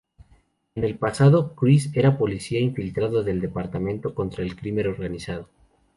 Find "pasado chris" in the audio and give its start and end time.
0.97-1.91